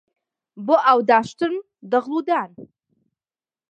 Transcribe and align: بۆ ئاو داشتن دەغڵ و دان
بۆ 0.65 0.75
ئاو 0.85 0.99
داشتن 1.09 1.53
دەغڵ 1.91 2.11
و 2.17 2.21
دان 2.27 2.51